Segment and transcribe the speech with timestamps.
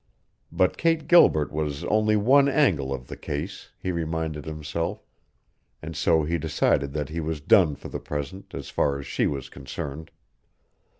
[0.51, 5.05] But Kate Gilbert was only one angle of the case, he reminded himself,
[5.79, 9.27] and so he decided that he was done for the present as far as she
[9.27, 10.09] was concerned.